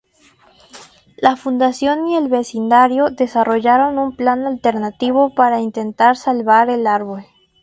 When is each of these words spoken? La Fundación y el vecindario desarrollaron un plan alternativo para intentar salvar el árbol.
La 1.17 1.35
Fundación 1.35 2.07
y 2.07 2.15
el 2.17 2.27
vecindario 2.27 3.11
desarrollaron 3.11 3.99
un 3.99 4.15
plan 4.15 4.47
alternativo 4.47 5.35
para 5.35 5.59
intentar 5.61 6.17
salvar 6.17 6.71
el 6.71 6.87
árbol. 6.87 7.23